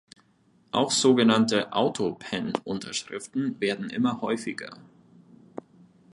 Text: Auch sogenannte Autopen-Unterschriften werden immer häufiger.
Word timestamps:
Auch 0.71 0.89
sogenannte 0.89 1.73
Autopen-Unterschriften 1.73 3.59
werden 3.61 3.91
immer 3.91 4.19
häufiger. 4.21 4.79